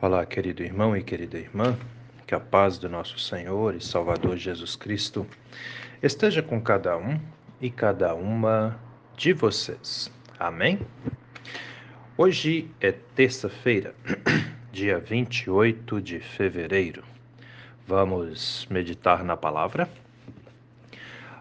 Olá, 0.00 0.24
querido 0.24 0.62
irmão 0.62 0.96
e 0.96 1.02
querida 1.02 1.38
irmã, 1.38 1.76
que 2.26 2.34
a 2.34 2.40
paz 2.40 2.78
do 2.78 2.88
nosso 2.88 3.18
Senhor 3.18 3.74
e 3.74 3.80
Salvador 3.80 4.36
Jesus 4.36 4.76
Cristo 4.76 5.26
esteja 6.02 6.42
com 6.42 6.60
cada 6.60 6.96
um 6.96 7.18
e 7.60 7.70
cada 7.70 8.14
uma 8.14 8.78
de 9.16 9.32
vocês. 9.32 10.10
Amém? 10.38 10.80
Hoje 12.16 12.70
é 12.80 12.92
terça-feira, 12.92 13.94
dia 14.72 14.98
28 14.98 16.00
de 16.00 16.20
fevereiro. 16.20 17.02
Vamos 17.86 18.66
meditar 18.70 19.24
na 19.24 19.36
palavra? 19.36 19.88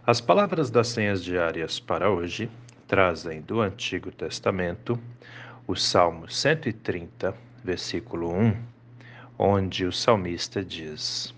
As 0.06 0.22
palavras 0.22 0.70
das 0.70 0.90
senhas 0.90 1.24
diárias 1.24 1.80
para 1.80 2.10
hoje 2.10 2.50
trazem 2.88 3.42
do 3.42 3.62
Antigo 3.62 4.12
Testamento 4.12 5.00
o 5.68 5.76
Salmo 5.76 6.30
130 6.30 7.36
versículo 7.66 8.32
1, 8.32 8.56
onde 9.40 9.86
o 9.86 9.92
salmista 9.92 10.64
diz: 10.64 11.34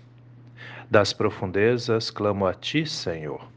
Das 0.90 1.12
profundezas 1.12 2.10
clamo 2.10 2.46
a 2.46 2.52
ti, 2.52 2.86
Senhor. 2.86 3.48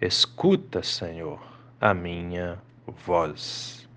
Escuta, 0.00 0.82
Senhor, 0.82 1.40
a 1.80 1.94
minha 1.94 2.58
voz. 3.06 3.88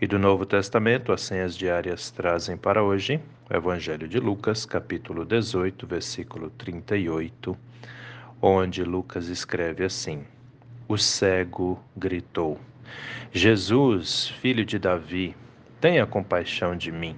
E 0.00 0.06
do 0.06 0.18
Novo 0.18 0.44
Testamento, 0.44 1.12
as 1.12 1.22
senhas 1.22 1.56
diárias 1.56 2.10
trazem 2.10 2.56
para 2.56 2.82
hoje 2.82 3.20
o 3.48 3.56
Evangelho 3.56 4.08
de 4.08 4.18
Lucas, 4.18 4.66
capítulo 4.66 5.24
18, 5.24 5.86
versículo 5.86 6.50
38, 6.50 7.56
onde 8.42 8.82
Lucas 8.82 9.28
escreve 9.28 9.84
assim: 9.84 10.24
O 10.88 10.98
cego 10.98 11.80
gritou: 11.96 12.58
Jesus, 13.32 14.28
filho 14.40 14.64
de 14.64 14.78
Davi, 14.78 15.34
tenha 15.80 16.06
compaixão 16.06 16.76
de 16.76 16.90
mim. 16.90 17.16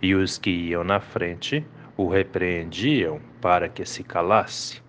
E 0.00 0.14
os 0.14 0.38
que 0.38 0.50
iam 0.50 0.84
na 0.84 1.00
frente 1.00 1.64
o 1.96 2.08
repreendiam 2.08 3.20
para 3.40 3.68
que 3.68 3.84
se 3.84 4.02
calasse. 4.02 4.82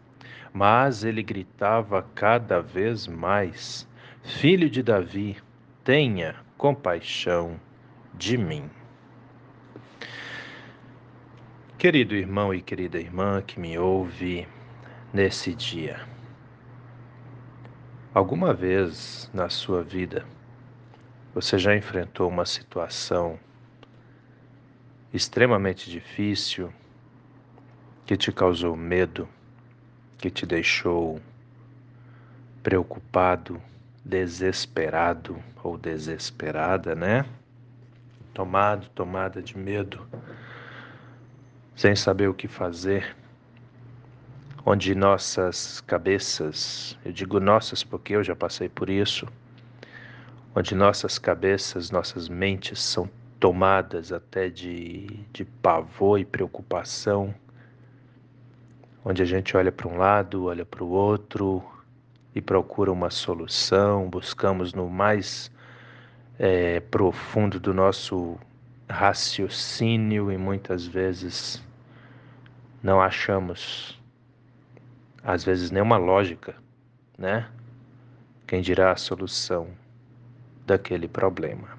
Mas 0.54 1.04
ele 1.04 1.24
gritava 1.24 2.06
cada 2.16 2.62
vez 2.62 3.08
mais: 3.08 3.88
Filho 4.24 4.70
de 4.70 4.84
Davi, 4.84 5.38
tenha 5.84 6.36
compaixão 6.58 7.60
de 8.14 8.38
mim. 8.38 8.70
Querido 11.78 12.16
irmão 12.16 12.54
e 12.54 12.62
querida 12.62 13.00
irmã 13.00 13.42
que 13.46 13.60
me 13.60 13.78
ouve 13.78 14.48
nesse 15.14 15.54
dia, 15.54 16.00
alguma 18.14 18.52
vez 18.52 19.30
na 19.32 19.48
sua 19.48 19.84
vida 19.84 20.26
você 21.40 21.60
já 21.60 21.76
enfrentou 21.76 22.28
uma 22.28 22.48
situação 22.48 23.40
extremamente 25.14 25.88
difícil 25.88 26.74
que 28.08 28.18
te 28.18 28.32
causou 28.32 28.76
medo, 28.76 29.30
que 30.18 30.32
te 30.32 30.48
deixou 30.48 31.22
preocupado, 32.64 33.62
desesperado 34.04 35.38
ou 35.64 35.78
desesperada, 35.78 36.96
né? 36.96 37.24
Tomado, 38.34 38.90
tomada 38.90 39.40
de 39.40 39.56
medo, 39.56 40.08
sem 41.76 41.96
saber 41.96 42.28
o 42.30 42.34
que 42.34 42.48
fazer, 42.48 43.16
onde 44.66 44.96
nossas 44.96 45.82
cabeças, 45.82 46.98
eu 47.06 47.12
digo 47.12 47.40
nossas 47.40 47.84
porque 47.84 48.16
eu 48.16 48.24
já 48.24 48.36
passei 48.36 48.68
por 48.68 48.90
isso, 48.90 49.28
onde 50.58 50.74
nossas 50.74 51.20
cabeças, 51.20 51.92
nossas 51.92 52.28
mentes 52.28 52.82
são 52.82 53.08
tomadas 53.40 54.12
até 54.12 54.50
de, 54.50 55.06
de 55.32 55.46
pavor 55.46 56.20
e 56.20 56.26
preocupação, 56.26 57.32
onde 59.06 59.22
a 59.22 59.26
gente 59.26 59.56
olha 59.56 59.72
para 59.72 59.88
um 59.88 59.98
lado, 59.98 60.46
olha 60.46 60.66
para 60.66 60.84
o 60.84 60.90
outro 60.90 61.64
e 62.34 62.42
procura 62.42 62.92
uma 62.92 63.12
solução, 63.12 64.10
buscamos 64.10 64.74
no 64.74 64.90
mais 64.90 65.52
é, 66.40 66.80
profundo 66.80 67.60
do 67.60 67.72
nosso 67.72 68.36
raciocínio 68.90 70.32
e 70.32 70.40
muitas 70.40 70.88
vezes 70.88 71.64
não 72.82 73.00
achamos, 73.00 74.02
às 75.24 75.44
vezes, 75.44 75.70
nenhuma 75.70 75.98
lógica, 75.98 76.56
né? 77.16 77.48
Quem 78.48 78.60
dirá 78.60 78.92
a 78.92 78.96
solução? 78.96 79.68
Daquele 80.68 81.08
problema. 81.08 81.70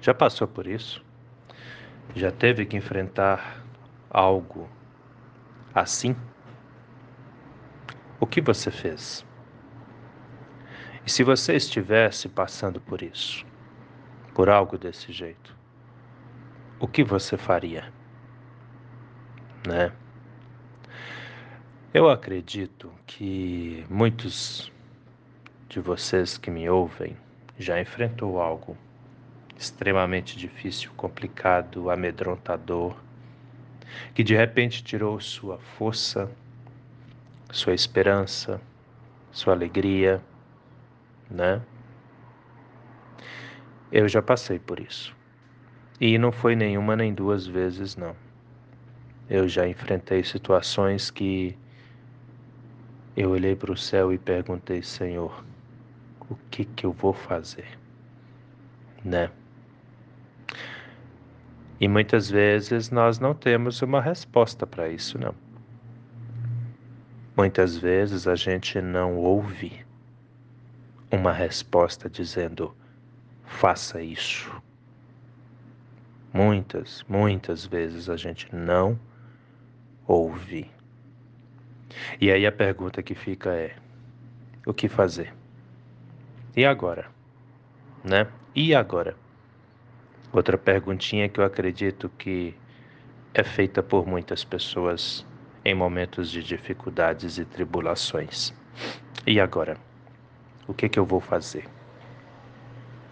Já 0.00 0.14
passou 0.14 0.46
por 0.46 0.66
isso? 0.66 1.04
Já 2.14 2.30
teve 2.30 2.64
que 2.64 2.76
enfrentar 2.76 3.62
algo 4.08 4.68
assim? 5.74 6.16
O 8.20 8.26
que 8.26 8.40
você 8.40 8.70
fez? 8.70 9.26
E 11.04 11.10
se 11.10 11.24
você 11.24 11.56
estivesse 11.56 12.28
passando 12.28 12.80
por 12.80 13.02
isso, 13.02 13.44
por 14.32 14.48
algo 14.48 14.78
desse 14.78 15.12
jeito, 15.12 15.56
o 16.78 16.86
que 16.86 17.02
você 17.02 17.36
faria? 17.36 17.92
Né? 19.66 19.92
Eu 21.92 22.08
acredito 22.08 22.92
que 23.06 23.84
muitos 23.90 24.72
de 25.70 25.78
vocês 25.78 26.36
que 26.36 26.50
me 26.50 26.68
ouvem 26.68 27.16
já 27.56 27.80
enfrentou 27.80 28.40
algo 28.40 28.76
extremamente 29.56 30.36
difícil, 30.36 30.90
complicado, 30.96 31.90
amedrontador, 31.90 32.96
que 34.12 34.24
de 34.24 34.34
repente 34.34 34.82
tirou 34.82 35.20
sua 35.20 35.58
força, 35.58 36.28
sua 37.52 37.72
esperança, 37.72 38.60
sua 39.30 39.52
alegria, 39.52 40.20
né? 41.30 41.62
Eu 43.92 44.08
já 44.08 44.20
passei 44.20 44.58
por 44.58 44.80
isso. 44.80 45.14
E 46.00 46.18
não 46.18 46.32
foi 46.32 46.56
nenhuma 46.56 46.96
nem 46.96 47.14
duas 47.14 47.46
vezes, 47.46 47.94
não. 47.94 48.16
Eu 49.28 49.48
já 49.48 49.68
enfrentei 49.68 50.24
situações 50.24 51.12
que 51.12 51.56
eu 53.16 53.30
olhei 53.30 53.54
para 53.54 53.70
o 53.70 53.76
céu 53.76 54.12
e 54.12 54.18
perguntei, 54.18 54.82
Senhor, 54.82 55.44
o 56.30 56.36
que 56.50 56.64
que 56.64 56.86
eu 56.86 56.92
vou 56.92 57.12
fazer, 57.12 57.66
né? 59.04 59.30
E 61.80 61.88
muitas 61.88 62.30
vezes 62.30 62.90
nós 62.90 63.18
não 63.18 63.34
temos 63.34 63.82
uma 63.82 64.00
resposta 64.00 64.66
para 64.66 64.88
isso, 64.88 65.18
não. 65.18 65.34
Muitas 67.36 67.76
vezes 67.76 68.28
a 68.28 68.36
gente 68.36 68.80
não 68.80 69.16
ouve 69.16 69.84
uma 71.10 71.32
resposta 71.32 72.08
dizendo 72.08 72.76
faça 73.44 74.02
isso. 74.02 74.50
Muitas, 76.32 77.02
muitas 77.08 77.66
vezes 77.66 78.08
a 78.08 78.16
gente 78.16 78.54
não 78.54 78.98
ouve. 80.06 80.70
E 82.20 82.30
aí 82.30 82.46
a 82.46 82.52
pergunta 82.52 83.02
que 83.02 83.14
fica 83.14 83.50
é: 83.50 83.74
o 84.66 84.72
que 84.72 84.88
fazer? 84.88 85.39
E 86.56 86.64
agora? 86.64 87.08
Né? 88.02 88.26
E 88.54 88.74
agora? 88.74 89.14
Outra 90.32 90.58
perguntinha 90.58 91.28
que 91.28 91.38
eu 91.38 91.44
acredito 91.44 92.08
que 92.18 92.56
é 93.32 93.44
feita 93.44 93.82
por 93.82 94.06
muitas 94.06 94.42
pessoas 94.42 95.24
em 95.64 95.74
momentos 95.74 96.30
de 96.30 96.42
dificuldades 96.42 97.38
e 97.38 97.44
tribulações. 97.44 98.52
E 99.26 99.40
agora? 99.40 99.76
O 100.66 100.74
que 100.74 100.88
que 100.88 100.98
eu 100.98 101.04
vou 101.04 101.20
fazer? 101.20 101.68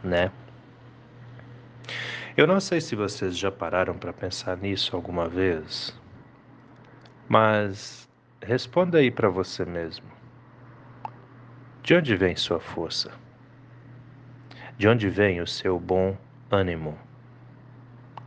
Né? 0.02 0.32
Eu 2.36 2.46
não 2.46 2.60
sei 2.60 2.80
se 2.80 2.96
vocês 2.96 3.36
já 3.36 3.50
pararam 3.50 3.96
para 3.96 4.12
pensar 4.12 4.56
nisso 4.56 4.94
alguma 4.94 5.28
vez, 5.28 5.96
mas 7.28 8.08
responda 8.40 8.98
aí 8.98 9.10
para 9.10 9.28
você 9.28 9.64
mesmo. 9.64 10.06
De 11.82 11.94
onde 11.94 12.16
vem 12.16 12.36
sua 12.36 12.60
força? 12.60 13.10
De 14.78 14.86
onde 14.86 15.08
vem 15.08 15.40
o 15.40 15.46
seu 15.46 15.76
bom 15.76 16.16
ânimo? 16.48 16.96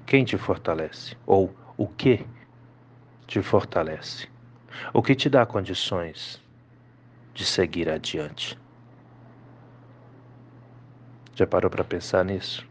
Quem 0.06 0.26
te 0.26 0.38
fortalece? 0.38 1.16
Ou 1.26 1.50
o 1.78 1.88
que 1.88 2.26
te 3.26 3.42
fortalece? 3.42 4.28
O 4.94 5.02
que 5.02 5.16
te 5.16 5.30
dá 5.30 5.46
condições 5.46 6.42
de 7.34 7.46
seguir 7.46 7.88
adiante? 7.88 8.60
Já 11.36 11.48
parou 11.48 11.72
para 11.72 11.86
pensar 11.86 12.26
nisso? 12.26 12.68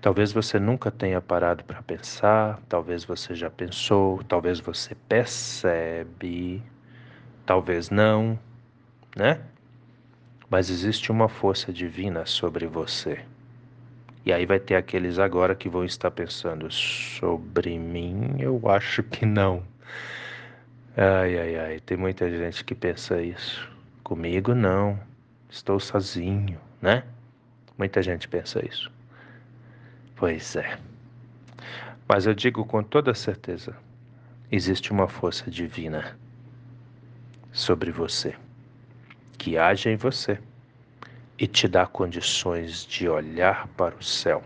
Talvez 0.00 0.32
você 0.32 0.58
nunca 0.58 0.90
tenha 0.90 1.20
parado 1.20 1.64
para 1.64 1.82
pensar, 1.82 2.62
talvez 2.66 3.04
você 3.04 3.34
já 3.34 3.50
pensou, 3.50 4.24
talvez 4.24 4.58
você 4.58 4.94
percebe, 4.94 6.62
talvez 7.44 7.90
não, 7.90 8.38
né? 9.14 9.53
Mas 10.50 10.70
existe 10.70 11.10
uma 11.10 11.28
força 11.28 11.72
divina 11.72 12.26
sobre 12.26 12.66
você 12.66 13.24
E 14.24 14.32
aí 14.32 14.46
vai 14.46 14.58
ter 14.58 14.74
aqueles 14.76 15.18
agora 15.18 15.54
que 15.54 15.68
vão 15.68 15.84
estar 15.84 16.10
pensando 16.10 16.70
sobre 16.70 17.78
mim, 17.78 18.36
eu 18.38 18.60
acho 18.68 19.02
que 19.02 19.26
não. 19.26 19.62
Ai, 20.96 21.38
ai, 21.38 21.56
ai, 21.58 21.80
tem 21.80 21.96
muita 21.96 22.28
gente 22.30 22.64
que 22.64 22.74
pensa 22.74 23.20
isso. 23.22 23.68
Comigo 24.02 24.54
não, 24.54 24.98
estou 25.50 25.80
sozinho, 25.80 26.60
né? 26.80 27.04
Muita 27.78 28.02
gente 28.02 28.28
pensa 28.28 28.64
isso. 28.64 28.90
Pois 30.16 30.56
é. 30.56 30.78
Mas 32.08 32.26
eu 32.26 32.34
digo 32.34 32.64
com 32.64 32.82
toda 32.82 33.14
certeza: 33.14 33.76
existe 34.50 34.92
uma 34.92 35.08
força 35.08 35.50
divina 35.50 36.18
sobre 37.52 37.90
você, 37.90 38.34
que 39.44 39.58
age 39.58 39.90
em 39.90 39.96
você 39.96 40.38
e 41.38 41.46
te 41.46 41.68
dá 41.68 41.86
condições 41.86 42.86
de 42.86 43.06
olhar 43.06 43.68
para 43.76 43.94
o 43.94 44.02
céu 44.02 44.42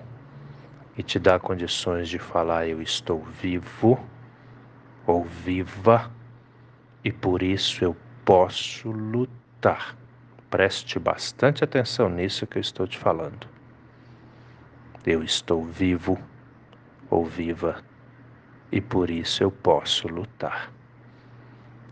e 0.97 1.05
te 1.05 1.21
dá 1.21 1.39
condições 1.39 2.09
de 2.09 2.19
falar: 2.19 2.67
Eu 2.67 2.83
estou 2.83 3.23
vivo 3.23 4.05
ou 5.07 5.23
viva 5.23 6.11
e 7.05 7.13
por 7.13 7.45
isso 7.45 7.85
eu 7.85 7.97
posso 8.25 8.91
lutar. 8.91 9.97
Preste 10.51 10.99
bastante 10.99 11.63
atenção 11.63 12.09
nisso 12.09 12.45
que 12.45 12.59
eu 12.59 12.61
estou 12.61 12.85
te 12.85 12.99
falando. 12.99 13.47
Eu 15.07 15.23
estou 15.23 15.65
vivo 15.65 16.19
ou 17.09 17.25
viva 17.25 17.85
e 18.73 18.81
por 18.81 19.11
isso 19.11 19.45
eu 19.45 19.53
posso 19.53 20.09
lutar. 20.09 20.73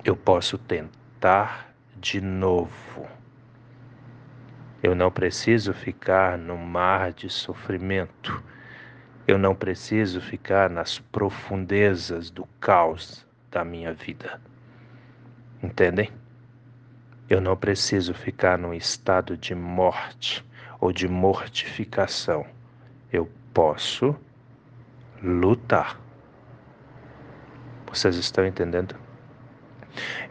Eu 0.03 0.17
posso 0.17 0.59
tentar 0.59 1.66
de 2.01 2.21
novo 2.21 3.07
eu 4.87 4.95
não 4.95 5.11
preciso 5.11 5.73
ficar 5.73 6.39
no 6.39 6.57
mar 6.57 7.13
de 7.13 7.29
sofrimento. 7.29 8.41
Eu 9.27 9.37
não 9.37 9.53
preciso 9.53 10.21
ficar 10.21 10.71
nas 10.71 10.99
profundezas 10.99 12.31
do 12.31 12.47
caos 12.61 13.27
da 13.51 13.65
minha 13.65 13.93
vida. 13.93 14.41
Entendem? 15.61 16.13
Eu 17.29 17.41
não 17.41 17.57
preciso 17.57 18.15
ficar 18.15 18.57
num 18.57 18.73
estado 18.73 19.37
de 19.37 19.57
morte 19.57 20.47
ou 20.79 20.93
de 20.93 21.09
mortificação. 21.09 22.47
Eu 23.13 23.29
posso 23.53 24.15
lutar. 25.21 25.99
Vocês 27.91 28.15
estão 28.15 28.47
entendendo? 28.47 28.95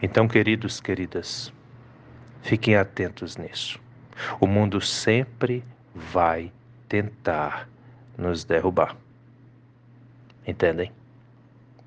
Então, 0.02 0.28
queridos, 0.28 0.80
queridas, 0.80 1.52
fiquem 2.42 2.76
atentos 2.76 3.36
nisso. 3.36 3.80
O 4.40 4.46
mundo 4.46 4.80
sempre 4.80 5.64
vai 5.94 6.52
tentar 6.88 7.68
nos 8.16 8.44
derrubar. 8.44 8.96
Entendem? 10.46 10.92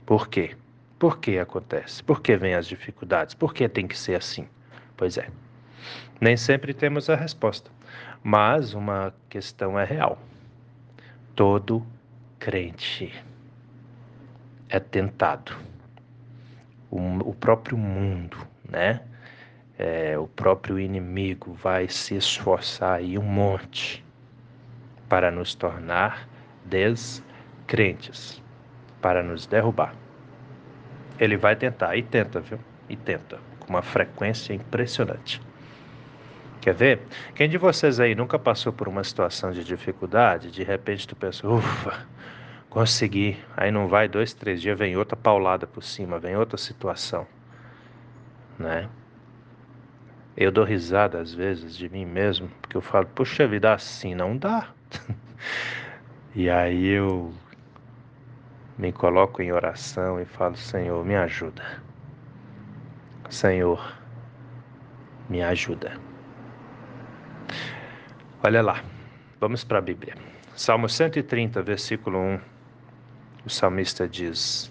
Por 0.05 0.27
quê? 0.27 0.55
Por 0.97 1.19
que 1.19 1.39
acontece? 1.39 2.03
Por 2.03 2.21
que 2.21 2.35
vêm 2.35 2.55
as 2.55 2.67
dificuldades? 2.67 3.33
Por 3.33 3.53
que 3.53 3.69
tem 3.69 3.87
que 3.87 3.97
ser 3.97 4.15
assim? 4.15 4.47
Pois 4.97 5.17
é. 5.17 5.29
Nem 6.19 6.35
sempre 6.35 6.73
temos 6.73 7.09
a 7.09 7.15
resposta, 7.15 7.71
mas 8.21 8.73
uma 8.73 9.13
questão 9.29 9.79
é 9.79 9.85
real. 9.85 10.19
Todo 11.35 11.85
crente 12.37 13.13
é 14.67 14.79
tentado. 14.79 15.57
O, 16.91 17.29
o 17.29 17.33
próprio 17.33 17.77
mundo, 17.77 18.37
né? 18.67 19.01
é, 19.79 20.17
o 20.19 20.27
próprio 20.27 20.77
inimigo 20.77 21.53
vai 21.53 21.87
se 21.87 22.13
esforçar 22.13 22.97
aí 22.97 23.17
um 23.17 23.23
monte 23.23 24.03
para 25.07 25.31
nos 25.31 25.55
tornar 25.55 26.27
descrentes, 26.65 28.43
para 29.01 29.23
nos 29.23 29.47
derrubar. 29.47 29.95
Ele 31.17 31.37
vai 31.37 31.55
tentar, 31.55 31.95
e 31.95 32.03
tenta, 32.03 32.41
viu? 32.41 32.59
E 32.89 32.95
tenta, 32.97 33.39
com 33.59 33.69
uma 33.69 33.81
frequência 33.81 34.53
impressionante. 34.53 35.41
Quer 36.59 36.73
ver? 36.73 36.99
Quem 37.33 37.47
de 37.47 37.57
vocês 37.57 38.01
aí 38.01 38.13
nunca 38.13 38.37
passou 38.37 38.73
por 38.73 38.89
uma 38.89 39.03
situação 39.03 39.51
de 39.51 39.63
dificuldade, 39.63 40.51
de 40.51 40.61
repente 40.61 41.07
tu 41.07 41.15
pensa, 41.15 41.47
ufa, 41.47 42.05
consegui. 42.69 43.37
Aí 43.57 43.71
não 43.71 43.87
vai, 43.87 44.07
dois, 44.07 44.33
três 44.33 44.61
dias, 44.61 44.77
vem 44.77 44.95
outra 44.95 45.15
paulada 45.15 45.65
por 45.65 45.83
cima, 45.83 46.19
vem 46.19 46.35
outra 46.35 46.57
situação, 46.57 47.27
né? 48.57 48.87
Eu 50.37 50.51
dou 50.51 50.63
risada 50.63 51.19
às 51.19 51.33
vezes 51.33 51.75
de 51.75 51.89
mim 51.89 52.05
mesmo, 52.05 52.49
porque 52.61 52.77
eu 52.77 52.81
falo, 52.81 53.05
puxa 53.07 53.45
vida, 53.47 53.73
assim 53.73 54.15
não 54.15 54.37
dá. 54.37 54.69
e 56.33 56.49
aí 56.49 56.87
eu 56.87 57.33
me 58.77 58.93
coloco 58.93 59.41
em 59.41 59.51
oração 59.51 60.21
e 60.21 60.25
falo, 60.25 60.55
Senhor, 60.55 61.03
me 61.03 61.15
ajuda. 61.15 61.63
Senhor, 63.29 63.97
me 65.27 65.43
ajuda. 65.43 65.91
Olha 68.41 68.61
lá, 68.61 68.81
vamos 69.41 69.65
para 69.65 69.79
a 69.79 69.81
Bíblia. 69.81 70.15
Salmo 70.55 70.87
130, 70.87 71.61
versículo 71.61 72.17
1. 72.17 72.58
O 73.45 73.49
salmista 73.49 74.07
diz: 74.07 74.69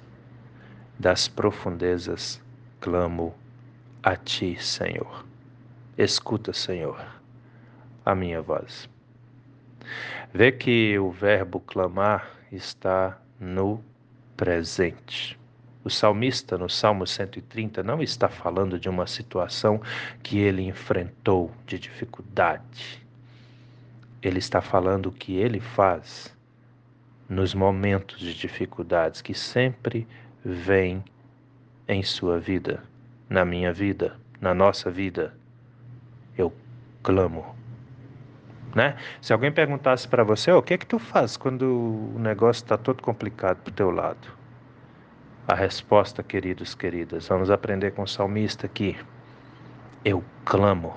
Das 0.99 1.27
profundezas 1.27 2.41
clamo 2.81 3.35
a 4.03 4.15
ti, 4.15 4.63
Senhor. 4.63 5.25
Escuta, 5.97 6.53
Senhor, 6.53 7.03
a 8.05 8.15
minha 8.15 8.43
voz. 8.43 8.89
Vê 10.35 10.53
que 10.53 10.99
o 10.99 11.11
verbo 11.11 11.61
clamar 11.61 12.31
está 12.53 13.19
no 13.41 13.83
presente. 14.37 15.39
O 15.83 15.89
salmista, 15.89 16.59
no 16.59 16.69
Salmo 16.69 17.07
130, 17.07 17.83
não 17.83 18.03
está 18.03 18.29
falando 18.29 18.79
de 18.79 18.91
uma 18.91 19.07
situação 19.07 19.81
que 20.23 20.39
ele 20.39 20.63
enfrentou 20.63 21.51
de 21.67 21.79
dificuldade. 21.79 23.03
Ele 24.21 24.39
está 24.39 24.61
falando 24.61 25.07
o 25.07 25.13
que 25.13 25.37
ele 25.37 25.59
faz 25.59 26.37
nos 27.29 27.55
momentos 27.55 28.19
de 28.19 28.33
dificuldades 28.35 29.21
que 29.21 29.35
sempre 29.35 30.09
vêm 30.45 31.05
em 31.87 32.03
sua 32.03 32.39
vida, 32.39 32.83
na 33.29 33.45
minha 33.45 33.73
vida, 33.73 34.17
na 34.41 34.55
nossa 34.55 34.91
vida 34.91 35.35
eu 36.37 36.53
clamo. 37.03 37.55
Né? 38.75 38.97
Se 39.21 39.33
alguém 39.33 39.51
perguntasse 39.51 40.07
para 40.07 40.23
você, 40.23 40.53
o 40.53 40.63
que 40.63 40.75
é 40.75 40.79
que 40.79 40.87
tu 40.87 40.99
faz 40.99 41.37
quando 41.37 42.15
o 42.15 42.19
negócio 42.19 42.63
está 42.63 42.77
todo 42.77 43.03
complicado 43.03 43.59
para 43.59 43.71
o 43.71 43.75
teu 43.75 43.91
lado? 43.91 44.29
A 45.47 45.55
resposta, 45.55 46.23
queridos, 46.23 46.75
queridas, 46.75 47.27
vamos 47.29 47.51
aprender 47.51 47.93
com 47.93 48.03
o 48.03 48.07
salmista 48.07 48.67
aqui. 48.67 48.97
Eu 50.05 50.23
clamo 50.45 50.97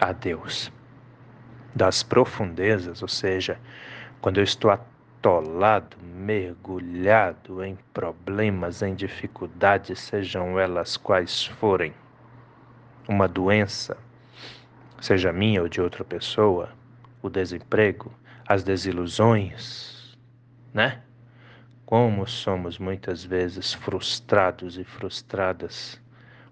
a 0.00 0.12
Deus 0.12 0.72
das 1.74 2.02
profundezas, 2.02 3.02
ou 3.02 3.08
seja, 3.08 3.58
quando 4.20 4.38
eu 4.38 4.44
estou 4.44 4.70
atolado, 5.26 5.96
mergulhado 6.04 7.64
em 7.64 7.76
problemas, 7.92 8.80
em 8.80 8.94
dificuldades, 8.94 9.98
sejam 9.98 10.56
elas 10.56 10.96
quais 10.96 11.44
forem, 11.44 11.92
uma 13.08 13.26
doença, 13.26 13.96
seja 15.00 15.32
minha 15.32 15.62
ou 15.62 15.68
de 15.68 15.80
outra 15.80 16.04
pessoa, 16.04 16.68
o 17.20 17.28
desemprego, 17.28 18.14
as 18.46 18.62
desilusões, 18.62 20.16
né? 20.72 21.02
Como 21.84 22.24
somos 22.28 22.78
muitas 22.78 23.24
vezes 23.24 23.74
frustrados 23.74 24.78
e 24.78 24.84
frustradas. 24.84 26.00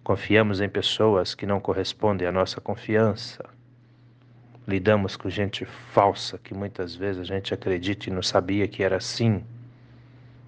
Confiamos 0.02 0.60
em 0.60 0.68
pessoas 0.68 1.32
que 1.32 1.46
não 1.46 1.60
correspondem 1.60 2.26
à 2.26 2.32
nossa 2.32 2.60
confiança. 2.60 3.44
Lidamos 4.66 5.16
com 5.16 5.28
gente 5.28 5.64
falsa 5.64 6.38
que 6.38 6.54
muitas 6.54 6.94
vezes 6.94 7.20
a 7.20 7.24
gente 7.24 7.52
acredita 7.52 8.08
e 8.08 8.12
não 8.12 8.22
sabia 8.22 8.66
que 8.66 8.82
era 8.82 8.96
assim. 8.96 9.44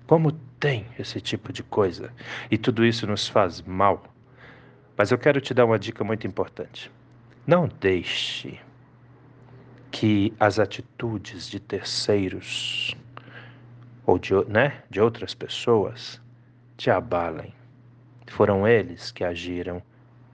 Como 0.07 0.33
tem 0.59 0.87
esse 0.99 1.21
tipo 1.21 1.53
de 1.53 1.63
coisa? 1.63 2.11
E 2.51 2.57
tudo 2.57 2.85
isso 2.85 3.07
nos 3.07 3.29
faz 3.29 3.61
mal. 3.61 4.05
Mas 4.97 5.11
eu 5.11 5.19
quero 5.19 5.41
te 5.41 5.53
dar 5.53 5.67
uma 5.67 5.79
dica 5.79 6.03
muito 6.03 6.27
importante. 6.27 6.91
Não 7.47 7.69
deixe 7.69 8.59
que 9.91 10.33
as 10.41 10.59
atitudes 10.59 11.49
de 11.49 11.61
terceiros 11.61 12.97
ou 14.07 14.19
de, 14.19 14.33
né, 14.49 14.83
de 14.89 15.01
outras 15.01 15.35
pessoas 15.35 16.21
te 16.77 16.91
abalem. 16.91 17.53
Foram 18.29 18.67
eles 18.67 19.11
que 19.11 19.25
agiram 19.25 19.83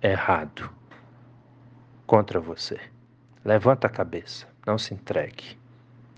errado 0.02 0.70
contra 2.06 2.38
você. 2.38 2.91
Levanta 3.44 3.87
a 3.87 3.90
cabeça, 3.90 4.46
não 4.66 4.78
se 4.78 4.94
entregue, 4.94 5.58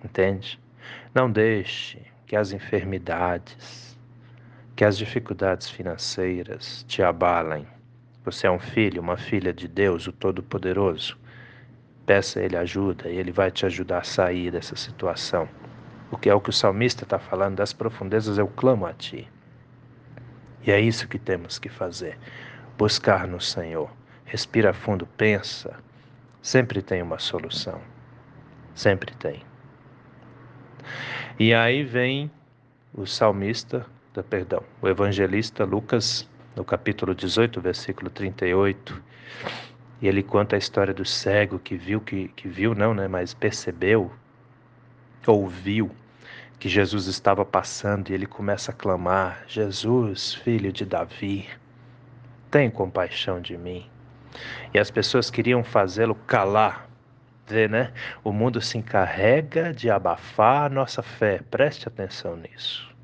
entende? 0.04 0.60
Não 1.14 1.30
deixe 1.30 2.00
que 2.26 2.36
as 2.36 2.52
enfermidades, 2.52 3.98
que 4.76 4.84
as 4.84 4.98
dificuldades 4.98 5.70
financeiras 5.70 6.84
te 6.88 7.02
abalem 7.02 7.66
você 8.24 8.46
é 8.46 8.50
um 8.50 8.58
filho, 8.58 9.02
uma 9.02 9.18
filha 9.18 9.52
de 9.52 9.68
Deus, 9.68 10.06
o 10.06 10.12
Todo-Poderoso. 10.12 11.18
Peça 12.06 12.40
a 12.40 12.42
Ele 12.42 12.56
ajuda 12.56 13.10
e 13.10 13.16
Ele 13.18 13.30
vai 13.30 13.50
te 13.50 13.66
ajudar 13.66 13.98
a 13.98 14.02
sair 14.02 14.50
dessa 14.50 14.74
situação. 14.74 15.46
O 16.10 16.16
que 16.16 16.30
é 16.30 16.34
o 16.34 16.40
que 16.40 16.48
o 16.48 16.52
salmista 16.52 17.04
está 17.04 17.18
falando, 17.18 17.56
das 17.56 17.74
profundezas 17.74 18.38
eu 18.38 18.48
clamo 18.48 18.86
a 18.86 18.94
Ti. 18.94 19.30
E 20.66 20.70
é 20.70 20.80
isso 20.80 21.06
que 21.06 21.18
temos 21.18 21.58
que 21.58 21.68
fazer: 21.68 22.18
buscar 22.78 23.28
no 23.28 23.42
Senhor. 23.42 23.90
Respira 24.24 24.72
fundo, 24.72 25.06
pensa. 25.06 25.76
Sempre 26.44 26.82
tem 26.82 27.00
uma 27.00 27.18
solução. 27.18 27.80
Sempre 28.74 29.14
tem. 29.14 29.42
E 31.40 31.54
aí 31.54 31.82
vem 31.82 32.30
o 32.92 33.06
salmista, 33.06 33.86
perdão, 34.28 34.62
o 34.82 34.86
evangelista 34.86 35.64
Lucas, 35.64 36.28
no 36.54 36.62
capítulo 36.62 37.14
18, 37.14 37.62
versículo 37.62 38.10
38. 38.10 39.02
E 40.02 40.06
ele 40.06 40.22
conta 40.22 40.54
a 40.54 40.58
história 40.58 40.92
do 40.92 41.02
cego 41.02 41.58
que 41.58 41.76
viu, 41.76 41.98
que, 41.98 42.28
que 42.36 42.46
viu 42.46 42.74
não, 42.74 42.92
né, 42.92 43.08
mas 43.08 43.32
percebeu, 43.32 44.12
ouviu 45.26 45.90
que 46.58 46.68
Jesus 46.68 47.06
estava 47.06 47.42
passando 47.42 48.10
e 48.10 48.12
ele 48.12 48.26
começa 48.26 48.70
a 48.70 48.74
clamar: 48.74 49.44
Jesus, 49.48 50.34
filho 50.34 50.70
de 50.70 50.84
Davi, 50.84 51.48
tem 52.50 52.70
compaixão 52.70 53.40
de 53.40 53.56
mim. 53.56 53.93
E 54.72 54.78
as 54.78 54.90
pessoas 54.90 55.30
queriam 55.30 55.62
fazê-lo 55.62 56.14
calar. 56.14 56.88
Vê, 57.46 57.68
né? 57.68 57.92
O 58.22 58.32
mundo 58.32 58.60
se 58.60 58.78
encarrega 58.78 59.72
de 59.72 59.90
abafar 59.90 60.64
a 60.64 60.68
nossa 60.68 61.02
fé. 61.02 61.40
Preste 61.50 61.86
atenção 61.86 62.36
nisso. 62.36 62.94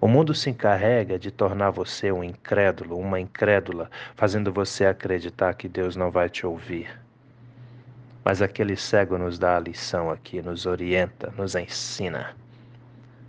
O 0.00 0.06
mundo 0.06 0.32
se 0.32 0.48
encarrega 0.48 1.18
de 1.18 1.30
tornar 1.30 1.70
você 1.70 2.12
um 2.12 2.22
incrédulo, 2.22 2.96
uma 2.96 3.18
incrédula, 3.18 3.90
fazendo 4.14 4.52
você 4.52 4.86
acreditar 4.86 5.54
que 5.54 5.68
Deus 5.68 5.96
não 5.96 6.10
vai 6.10 6.28
te 6.28 6.46
ouvir. 6.46 6.88
Mas 8.24 8.40
aquele 8.40 8.76
cego 8.76 9.18
nos 9.18 9.38
dá 9.38 9.56
a 9.56 9.60
lição 9.60 10.08
aqui, 10.10 10.40
nos 10.40 10.66
orienta, 10.66 11.32
nos 11.36 11.56
ensina. 11.56 12.36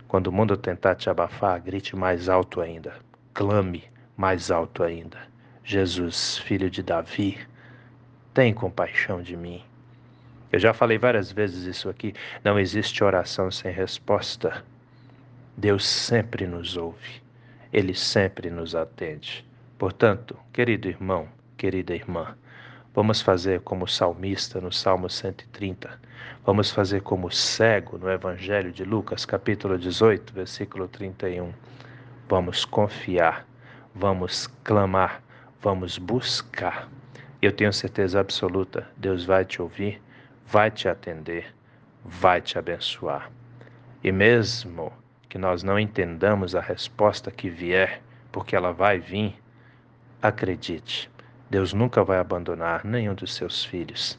Quando 0.06 0.28
o 0.28 0.32
mundo 0.32 0.56
tentar 0.56 0.94
te 0.94 1.10
abafar, 1.10 1.60
grite 1.60 1.96
mais 1.96 2.28
alto 2.28 2.60
ainda, 2.60 2.94
clame 3.32 3.84
mais 4.16 4.50
alto 4.50 4.84
ainda. 4.84 5.29
Jesus, 5.64 6.38
filho 6.38 6.70
de 6.70 6.82
Davi, 6.82 7.38
tem 8.32 8.52
compaixão 8.54 9.22
de 9.22 9.36
mim. 9.36 9.62
Eu 10.52 10.58
já 10.58 10.74
falei 10.74 10.98
várias 10.98 11.30
vezes 11.30 11.64
isso 11.64 11.88
aqui. 11.88 12.12
Não 12.42 12.58
existe 12.58 13.04
oração 13.04 13.50
sem 13.50 13.72
resposta. 13.72 14.64
Deus 15.56 15.86
sempre 15.86 16.46
nos 16.46 16.76
ouve, 16.76 17.22
Ele 17.72 17.94
sempre 17.94 18.50
nos 18.50 18.74
atende. 18.74 19.44
Portanto, 19.78 20.36
querido 20.52 20.88
irmão, 20.88 21.28
querida 21.56 21.94
irmã, 21.94 22.36
vamos 22.94 23.20
fazer 23.20 23.60
como 23.60 23.84
o 23.84 23.88
salmista 23.88 24.60
no 24.60 24.72
Salmo 24.72 25.08
130, 25.08 26.00
vamos 26.44 26.70
fazer 26.70 27.02
como 27.02 27.28
o 27.28 27.30
cego 27.30 27.98
no 27.98 28.10
Evangelho 28.10 28.72
de 28.72 28.84
Lucas, 28.84 29.24
capítulo 29.24 29.78
18, 29.78 30.32
versículo 30.32 30.88
31. 30.88 31.52
Vamos 32.28 32.64
confiar, 32.64 33.46
vamos 33.94 34.46
clamar, 34.64 35.22
vamos 35.62 35.98
buscar. 35.98 36.88
Eu 37.40 37.52
tenho 37.52 37.72
certeza 37.72 38.20
absoluta, 38.20 38.88
Deus 38.96 39.24
vai 39.24 39.44
te 39.44 39.60
ouvir, 39.60 40.00
vai 40.46 40.70
te 40.70 40.88
atender, 40.88 41.54
vai 42.04 42.40
te 42.40 42.58
abençoar. 42.58 43.30
E 44.02 44.10
mesmo 44.10 44.92
que 45.28 45.38
nós 45.38 45.62
não 45.62 45.78
entendamos 45.78 46.54
a 46.54 46.60
resposta 46.60 47.30
que 47.30 47.48
vier, 47.48 48.02
porque 48.32 48.56
ela 48.56 48.72
vai 48.72 48.98
vir, 48.98 49.34
acredite, 50.20 51.10
Deus 51.48 51.72
nunca 51.72 52.02
vai 52.04 52.18
abandonar 52.18 52.84
nenhum 52.84 53.14
dos 53.14 53.34
seus 53.34 53.64
filhos 53.64 54.18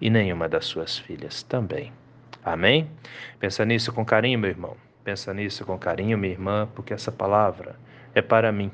e 0.00 0.10
nenhuma 0.10 0.48
das 0.48 0.66
suas 0.66 0.98
filhas 0.98 1.42
também. 1.42 1.92
Amém? 2.44 2.90
Pensa 3.38 3.64
nisso 3.64 3.92
com 3.92 4.04
carinho, 4.04 4.38
meu 4.38 4.50
irmão. 4.50 4.76
Pensa 5.04 5.32
nisso 5.32 5.64
com 5.64 5.78
carinho, 5.78 6.18
minha 6.18 6.32
irmã, 6.32 6.68
porque 6.74 6.92
essa 6.92 7.12
palavra 7.12 7.76
é 8.14 8.20
para 8.20 8.50
mim, 8.52 8.70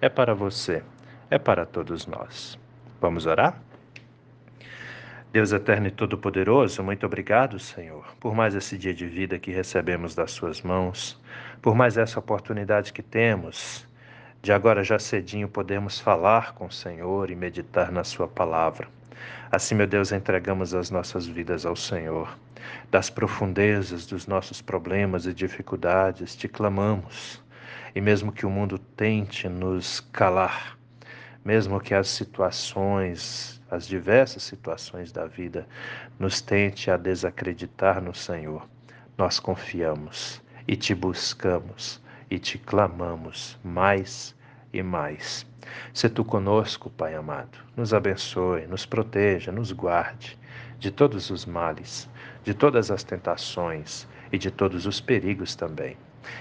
é 0.00 0.08
para 0.08 0.34
você, 0.34 0.82
é 1.30 1.38
para 1.38 1.64
todos 1.64 2.06
nós. 2.06 2.58
Vamos 3.00 3.24
orar? 3.24 3.62
Deus 5.32 5.52
eterno 5.52 5.86
e 5.86 5.90
todo-poderoso, 5.92 6.82
muito 6.82 7.06
obrigado, 7.06 7.56
Senhor, 7.60 8.04
por 8.18 8.34
mais 8.34 8.52
esse 8.56 8.76
dia 8.76 8.92
de 8.92 9.06
vida 9.06 9.38
que 9.38 9.52
recebemos 9.52 10.12
das 10.12 10.32
Suas 10.32 10.60
mãos, 10.60 11.20
por 11.62 11.72
mais 11.72 11.96
essa 11.96 12.18
oportunidade 12.18 12.92
que 12.92 13.02
temos 13.02 13.86
de 14.42 14.52
agora 14.52 14.82
já 14.82 14.98
cedinho 14.98 15.48
podermos 15.48 16.00
falar 16.00 16.54
com 16.54 16.66
o 16.66 16.72
Senhor 16.72 17.30
e 17.30 17.36
meditar 17.36 17.92
na 17.92 18.02
Sua 18.02 18.26
palavra. 18.26 18.88
Assim, 19.52 19.74
meu 19.74 19.86
Deus, 19.86 20.10
entregamos 20.12 20.74
as 20.74 20.90
nossas 20.90 21.26
vidas 21.26 21.66
ao 21.66 21.76
Senhor. 21.76 22.36
Das 22.90 23.10
profundezas 23.10 24.06
dos 24.06 24.26
nossos 24.26 24.60
problemas 24.60 25.26
e 25.26 25.34
dificuldades, 25.34 26.34
te 26.34 26.48
clamamos. 26.48 27.42
E 27.94 28.00
mesmo 28.00 28.32
que 28.32 28.46
o 28.46 28.50
mundo 28.50 28.78
tente 28.78 29.48
nos 29.48 30.00
calar, 30.12 30.76
mesmo 31.44 31.80
que 31.80 31.94
as 31.94 32.08
situações 32.08 33.60
as 33.70 33.86
diversas 33.86 34.42
situações 34.42 35.12
da 35.12 35.26
vida 35.26 35.66
nos 36.18 36.40
tente 36.40 36.90
a 36.90 36.96
desacreditar 36.96 38.02
no 38.02 38.12
Senhor, 38.12 38.68
nós 39.16 39.38
confiamos 39.38 40.42
e 40.66 40.74
te 40.76 40.94
buscamos 40.94 42.02
e 42.28 42.38
te 42.38 42.58
clamamos 42.58 43.58
mais 43.62 44.34
e 44.72 44.82
mais. 44.82 45.46
Se 45.94 46.08
tu 46.08 46.24
conosco, 46.24 46.90
Pai 46.90 47.14
amado, 47.14 47.58
nos 47.76 47.94
abençoe, 47.94 48.66
nos 48.66 48.84
proteja, 48.84 49.52
nos 49.52 49.70
guarde 49.70 50.36
de 50.78 50.90
todos 50.90 51.30
os 51.30 51.46
males, 51.46 52.08
de 52.42 52.54
todas 52.54 52.90
as 52.90 53.04
tentações 53.04 54.08
e 54.32 54.38
de 54.38 54.50
todos 54.50 54.86
os 54.86 55.00
perigos 55.00 55.54
também. 55.54 55.96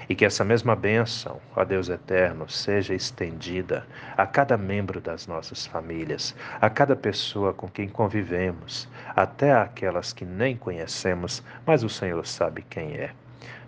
E 0.10 0.16
que 0.16 0.26
essa 0.26 0.44
mesma 0.44 0.76
bênção, 0.76 1.40
ó 1.56 1.64
Deus 1.64 1.90
eterno, 1.90 2.50
seja 2.50 2.94
estendida 2.94 3.86
a 4.18 4.26
cada 4.28 4.58
membro 4.58 5.00
das 5.00 5.26
nossas 5.26 5.66
famílias, 5.66 6.36
a 6.60 6.70
cada 6.70 6.96
pessoa 6.96 7.54
com 7.54 7.68
quem 7.70 7.88
convivemos, 7.88 8.90
até 9.16 9.54
aquelas 9.54 10.12
que 10.12 10.26
nem 10.26 10.58
conhecemos, 10.58 11.42
mas 11.66 11.84
o 11.84 11.90
Senhor 11.90 12.26
sabe 12.26 12.64
quem 12.70 12.96
é. 12.96 13.12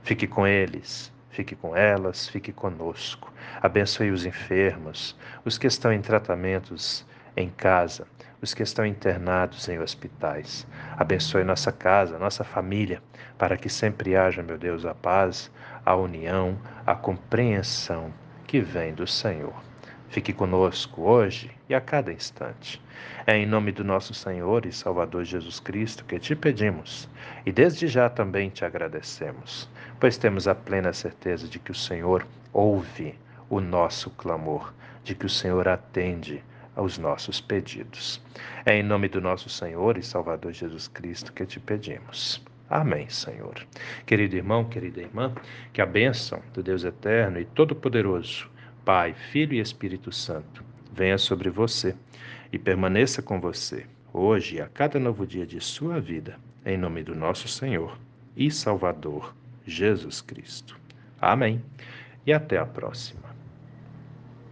Fique 0.04 0.28
com 0.28 0.46
eles, 0.46 1.12
fique 1.30 1.56
com 1.56 1.75
elas, 1.75 2.28
fique 2.28 2.51
conosco. 2.51 3.32
Abençoe 3.62 4.12
os 4.12 4.25
enfermos, 4.25 5.16
os 5.46 5.58
que 5.58 5.68
estão 5.68 5.94
em 5.94 6.01
tratamentos 6.01 7.06
em 7.35 7.50
casa, 7.50 8.07
os 8.41 8.53
que 8.53 8.63
estão 8.63 8.85
internados 8.85 9.69
em 9.69 9.79
hospitais. 9.79 10.67
Abençoe 10.97 11.43
nossa 11.43 11.71
casa, 11.71 12.17
nossa 12.17 12.43
família, 12.43 13.01
para 13.38 13.57
que 13.57 13.69
sempre 13.69 14.15
haja, 14.15 14.41
meu 14.41 14.57
Deus, 14.57 14.85
a 14.85 14.95
paz, 14.95 15.51
a 15.85 15.95
união, 15.95 16.57
a 16.85 16.95
compreensão 16.95 18.13
que 18.47 18.59
vem 18.59 18.93
do 18.93 19.05
Senhor. 19.05 19.53
Fique 20.09 20.33
conosco 20.33 21.03
hoje 21.03 21.50
e 21.69 21.73
a 21.73 21.79
cada 21.79 22.11
instante. 22.11 22.83
É 23.25 23.38
em 23.38 23.45
nome 23.45 23.71
do 23.71 23.81
nosso 23.81 24.13
Senhor 24.13 24.65
e 24.65 24.71
Salvador 24.73 25.23
Jesus 25.23 25.59
Cristo 25.59 26.03
que 26.03 26.19
te 26.19 26.35
pedimos 26.35 27.07
e 27.45 27.51
desde 27.51 27.88
já 27.88 28.09
também 28.09 28.50
te 28.50 28.65
agradecemos, 28.65 29.69
pois 30.01 30.17
temos 30.17 30.50
a 30.50 30.55
plena 30.55 30.91
certeza 30.91 31.47
de 31.47 31.59
que 31.59 31.71
o 31.71 31.75
Senhor 31.75 32.27
ouve 32.51 33.17
o 33.50 33.61
nosso 33.61 34.09
clamor, 34.09 34.73
de 35.01 35.15
que 35.15 35.25
o 35.25 35.29
Senhor 35.29 35.67
atende 35.67 36.43
aos 36.75 36.98
nossos 36.98 37.42
pedidos. 37.42 38.22
É 38.66 38.75
em 38.75 38.84
nome 38.84 39.10
do 39.10 39.20
nosso 39.22 39.50
Senhor 39.50 39.98
e 39.98 40.04
Salvador 40.04 40.51
Jesus 40.51 40.88
Cristo 40.88 41.34
que 41.34 41.46
te 41.46 41.60
pedimos. 41.60 42.44
Amém, 42.70 43.10
Senhor. 43.10 43.56
Querido 44.06 44.36
irmão, 44.38 44.63
querida 44.63 45.01
irmã, 45.01 45.34
que 45.74 45.82
a 45.82 45.86
bênção 45.86 46.42
do 46.54 46.63
Deus 46.63 46.86
Eterno 46.86 47.40
e 47.40 47.46
Todo-Poderoso, 47.46 48.50
Pai, 48.86 49.13
Filho 49.13 49.54
e 49.54 49.60
Espírito 49.60 50.12
Santo, 50.12 50.63
venha 50.94 51.18
sobre 51.18 51.50
você 51.50 51.96
e 52.51 52.58
permaneça 52.58 53.22
com 53.22 53.42
você, 53.42 53.86
hoje 54.13 54.56
e 54.56 54.62
a 54.62 54.68
cada 54.68 55.00
novo 55.00 55.28
dia 55.28 55.46
de 55.46 55.60
sua 55.60 56.00
vida, 56.00 56.40
em 56.66 56.78
nome 56.78 57.04
do 57.04 57.13
nosso 57.13 57.48
Senhor 57.48 57.98
e 58.36 58.50
Salvador, 58.50 59.36
Jesus 59.66 60.22
Cristo. 60.22 60.80
Amém. 61.20 61.62
E 62.25 62.32
até 62.32 62.58
a 62.58 62.66
próxima. 62.66 63.30